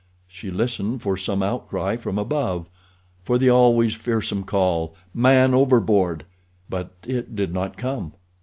[0.27, 6.25] She listened for some outcry from above—for the always fearsome call, "Man overboard!"
[6.67, 8.13] but it did not come.